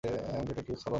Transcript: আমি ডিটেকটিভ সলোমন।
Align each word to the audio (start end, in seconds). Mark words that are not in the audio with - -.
আমি 0.03 0.43
ডিটেকটিভ 0.47 0.75
সলোমন। 0.75 0.89